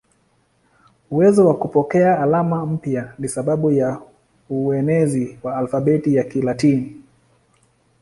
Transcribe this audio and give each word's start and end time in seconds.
Uwezo 1.11 1.47
wa 1.47 1.55
kupokea 1.57 2.19
alama 2.19 2.65
mpya 2.65 3.13
ni 3.19 3.29
sababu 3.29 3.71
ya 3.71 4.01
uenezi 4.49 5.39
wa 5.43 5.57
alfabeti 5.57 6.15
ya 6.15 6.23
Kilatini. 6.23 7.01